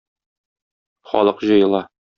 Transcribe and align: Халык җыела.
Халык 1.13 1.47
җыела. 1.53 1.85